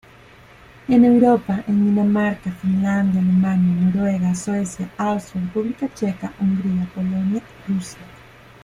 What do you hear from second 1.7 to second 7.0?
Dinamarca, Finlandia, Alemania, Noruega, Suecia, Austria, República Checa, Hungría,